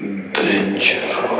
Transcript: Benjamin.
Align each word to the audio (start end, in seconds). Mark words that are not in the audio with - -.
Benjamin. 0.00 1.33